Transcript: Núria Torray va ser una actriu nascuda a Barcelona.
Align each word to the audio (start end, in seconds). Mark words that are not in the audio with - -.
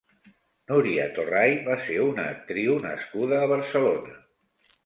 Núria 0.71 1.03
Torray 1.17 1.53
va 1.69 1.77
ser 1.83 1.99
una 2.05 2.25
actriu 2.31 2.81
nascuda 2.87 3.41
a 3.45 3.51
Barcelona. 3.55 4.19